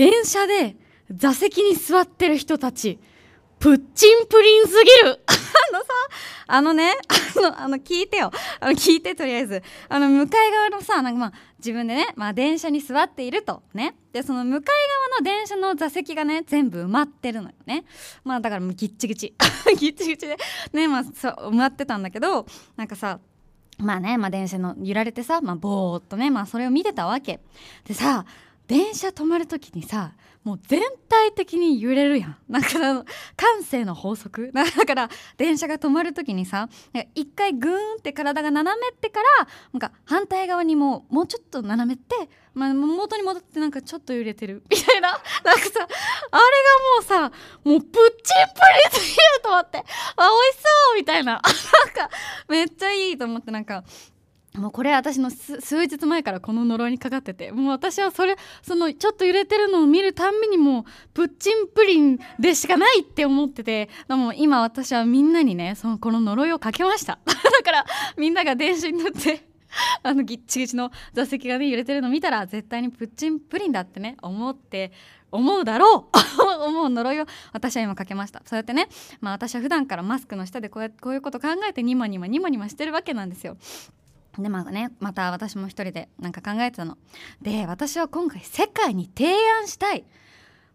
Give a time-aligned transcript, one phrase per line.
[0.00, 0.76] 電車で
[1.14, 2.98] 座席に座ってる人たち
[3.58, 5.20] プッチンプリンすぎる。
[5.28, 5.86] あのさ
[6.46, 6.94] あのね
[7.36, 8.30] あのあの聞いてよ。
[8.60, 9.62] あの聞いてとりあえず。
[9.90, 13.62] あの向かい側のさなんかまあ自分でね、まあ、電車に座っていると。
[13.74, 13.94] ね。
[14.14, 14.74] でその向かい
[15.12, 17.84] 側の電車の座席がね全部埋まってるのよね。
[18.24, 19.34] まあだからもうギッチギチ。
[19.76, 20.38] ギッチギチで。
[20.72, 23.20] ねまあそう埋まってたんだけどなんかさ
[23.76, 27.40] まあね、まあ、電車の揺られてさ、まあ、ぼーっとね、まあ、それを見てたわけ。
[27.84, 28.24] でさ
[28.70, 30.12] 電車止まる時にさ
[30.44, 32.36] もう全体的に揺れるやん。
[32.48, 34.52] なんかあの感性の法則。
[34.54, 36.68] だから電車が止まる時にさ
[37.16, 44.62] 一回グーンって体が斜めってからなんか反対側にももうちょっと斜めって、まあ、元に戻ってなんかちょっと揺れてる。
[44.70, 45.10] みたいな。
[45.10, 45.90] なんかさあれがも
[47.00, 47.32] うさ
[47.64, 48.60] もうプッチンプ
[48.94, 49.78] リすぎると思って。
[49.78, 51.32] あ美味しそうみたいな。
[51.32, 52.16] なんか
[52.48, 53.50] めっちゃいいと思って。
[53.50, 53.82] なんか
[54.54, 60.84] もうこれ私の数日前からこの呪いにかかっててもう私はそれそのちょっと揺れてるのを見るたんびにもう
[61.14, 67.18] プッチンプリンでしかないって思っててでも今私はみんなにねそのこの呪いをかけました。
[67.26, 69.46] だからみんなが電車に乗って
[70.02, 74.92] あのギッチギチの座席がね揺れてるの見たら絶対にプッチンプリンだってね思って
[75.30, 76.16] 思うだろう。
[76.66, 78.42] 思う呪いを私は今かけました。
[78.44, 78.88] そうやってね
[79.20, 83.56] まあ私は普段からマスクの下でこうやこういうこと考えてニマニマニマニマしてるわけなんですよ。
[84.38, 86.98] でまあねまた私も一人でなんか考えてたの。
[87.42, 89.28] で私は今回世界に提
[89.60, 90.04] 案したい。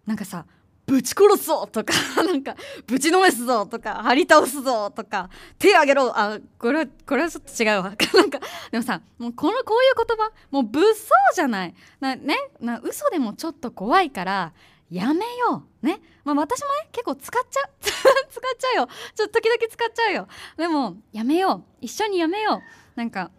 [0.05, 0.45] なんかさ
[0.85, 6.11] ぶち殺すぞとか なんかぶちのめすぞとか張り倒すぞとか手あげろ。
[6.17, 7.95] あこれはこれはちょっと違うわ。
[8.13, 8.39] なんか
[8.71, 10.93] でもさもうこのこういう言葉もう物騒
[11.33, 11.75] じゃない。
[11.99, 14.53] なねな嘘でもちょっと怖いから
[14.91, 15.85] やめよう。
[15.85, 16.01] ね。
[16.23, 17.69] まあ私もね結構使っちゃう。
[17.81, 18.89] 使っちゃうよ。
[19.15, 20.27] ちょっと時々使っちゃうよ。
[20.57, 21.77] でもやめよう。
[21.81, 22.61] 一緒にやめよ
[22.95, 22.99] う。
[22.99, 23.31] なんか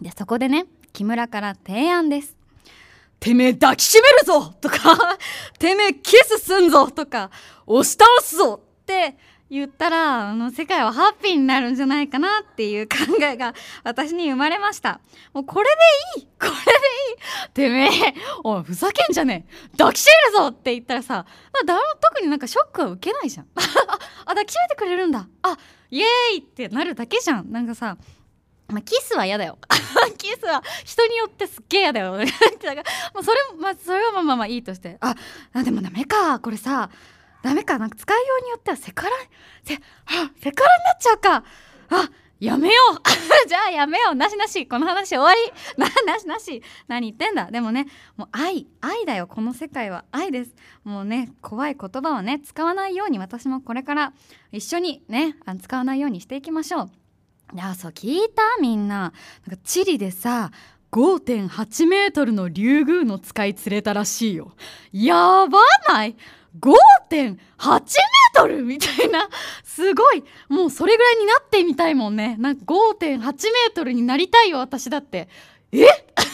[0.00, 2.36] でそこでね木村から提案です
[3.20, 4.78] 「てめえ抱きしめるぞ!」とか
[5.58, 7.30] 「てめえキスすんぞ!」とか
[7.66, 9.16] 「押し倒すぞ!」って
[9.50, 15.00] 言ったらあの世界はハッピーになるんじゃないかなっていう考えが私に生まれました
[15.32, 15.68] もうこれ
[16.16, 16.54] でいいこれでい
[17.46, 21.24] いてめえおいふざけんじゃねえ抱きしめるぞって言ったらさ
[21.66, 25.56] だ特になんかショックは受けないじゃん あ抱きしめてくれるんだあ
[25.90, 27.96] イエーイってなるだけじゃんなんかさ
[28.68, 29.58] まあ、キスは嫌だよ。
[30.18, 32.18] キスは人によってすっげえ嫌だよ。
[32.18, 32.82] だから
[33.14, 34.98] もうそれ,、まあ、それはまあまあまあいいとして。
[35.00, 35.14] あ
[35.54, 36.38] あでもダメか。
[36.40, 36.90] これさ
[37.42, 37.78] ダメか。
[37.78, 39.16] なんか使いようによってはセカラ
[39.64, 41.44] セセカラになっちゃうか。
[41.90, 43.00] あやめよう。
[43.48, 44.14] じゃあやめよう。
[44.14, 44.66] なしなし。
[44.66, 45.38] この話終わり。
[45.76, 46.62] ななしなし。
[46.88, 47.50] 何言ってんだ。
[47.50, 47.86] でもね
[48.16, 48.66] もう愛。
[48.82, 49.26] 愛だよ。
[49.26, 50.04] この世界は。
[50.12, 50.54] 愛です。
[50.84, 54.12] もうね怖い言葉はね使わないように私もこれから
[54.52, 57.07] 一緒にねあの使わないようにしていきましょう。
[57.54, 59.12] いやそう聞いたみんな。
[59.46, 60.50] なんかチリでさ
[60.92, 64.52] 5.8メートルのリュウグウの使い釣れたらしいよ。
[64.92, 65.58] やば
[65.88, 66.16] ない
[66.60, 66.70] ？5.8
[67.10, 67.36] メー
[68.34, 69.28] トルみたいな？
[69.64, 70.24] すごい。
[70.48, 72.36] もうそれぐらいになってみたいもんね。
[72.38, 75.28] なんか5.8メートルになりたいよ私だって。
[75.72, 75.84] え？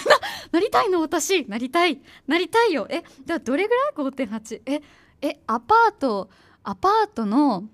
[0.53, 1.47] なりたいの私。
[1.49, 2.01] なりたい。
[2.27, 2.87] なりたいよ。
[2.91, 3.03] え？
[3.25, 4.83] じゃあどれぐらい？5.8え？
[5.21, 5.39] え？
[5.47, 6.31] アパート
[6.63, 7.65] アパートの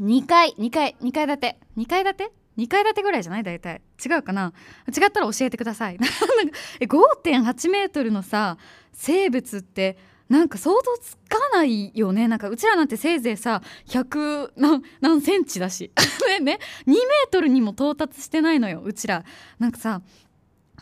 [0.00, 2.32] 2階？2階？2階建て？2階建て？
[2.56, 3.42] 2階建てぐらいじゃない？
[3.42, 3.82] 大体。
[4.04, 4.52] 違うかな？
[4.88, 5.98] 違ったら教えてください。
[6.80, 8.58] 5.8メートルのさ
[8.92, 9.96] 生物って
[10.28, 12.28] なんか想像つかないよね？
[12.28, 15.90] なんかうちらなんてせいぜいさ100何何センチだし。
[16.40, 19.24] ね2メートルにも到達してないのようちら。
[19.58, 20.00] なんかさ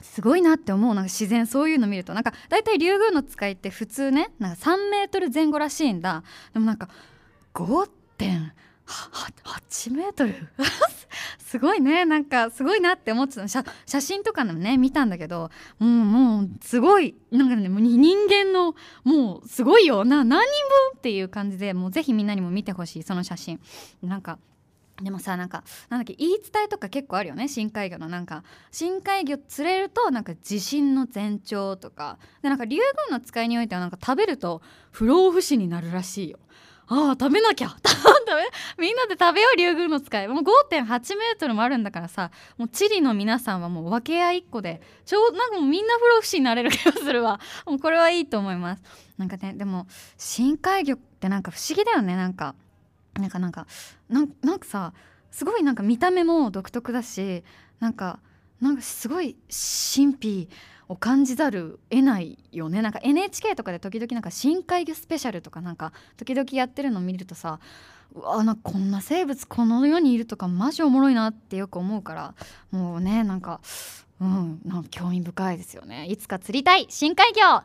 [0.01, 0.95] すごいなって思う。
[0.95, 2.13] なんか自然そういうの見ると。
[2.15, 6.23] なんか大体リュウグウノツカイって普通ねなんか3メートル前後らしいんだ。
[6.53, 6.89] でもなんか
[7.55, 7.89] 5.8
[8.87, 10.35] 8メートル？
[11.39, 12.05] すごいね。
[12.05, 18.75] なんかすごいなって思ってた写写真とかでもね見たんだけどもうもうすごいなんかね人間の
[19.05, 20.05] もうすごいよ。
[20.05, 20.49] な何人
[20.93, 23.61] 分っていう感じでもうぜひみんなにも見てほしいその写真。
[24.03, 24.39] なんか
[25.03, 28.09] でもさなんかなんだっけ言い伝えとか結構あるよね深海魚の。
[28.09, 32.19] なんか深海魚釣れるとなんか地震の前兆とか。
[32.43, 36.39] でなんか竜宮の使いにおいてはなんか食べると不老不死になるらしいよ。
[36.93, 37.75] ああ食べなきゃ。
[38.79, 40.29] みんなで食べよう竜宮の使い。
[40.29, 47.41] もう5.8メートルもあるんだからさもうチリの皆さんはもう分け合い1個でちょうなんかもうみんな不老不死になれる気がするわ。
[47.65, 48.83] もうこれはいいと思います。
[49.17, 49.87] なんかねでも
[50.19, 52.17] 深海魚ってなんか不思議だよね。
[52.17, 52.55] なんか
[53.15, 53.67] なんかなんか
[54.09, 54.93] なんかさ
[55.31, 57.43] すごいなんか見た目も独特だし
[57.81, 58.19] なんか
[58.63, 60.49] なんかすごい神秘
[60.89, 62.81] を感じざる得ないよね。
[62.81, 67.59] なんか NHK とかで時々なんか深海魚スペシャルとかなんか時々やってるの見るとさ
[68.15, 72.35] うわなんこんな生物この世にいるとかマジおもろいなってよく思うから
[72.71, 73.61] もうねなんか
[74.21, 76.07] うんなんか興味深いですよね。
[76.07, 77.65] いつか釣りたい深海魚。